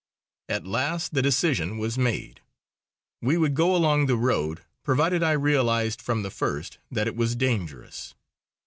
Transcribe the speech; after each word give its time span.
At 0.49 0.65
last 0.65 1.13
the 1.13 1.21
decision 1.21 1.77
was 1.77 1.95
made. 1.95 2.41
We 3.21 3.37
would 3.37 3.53
go 3.53 3.75
along 3.75 4.07
the 4.07 4.17
road, 4.17 4.61
provided 4.81 5.21
I 5.21 5.33
realised 5.33 6.01
from 6.01 6.23
the 6.23 6.31
first 6.31 6.79
that 6.89 7.05
it 7.05 7.15
was 7.15 7.35
dangerous. 7.35 8.15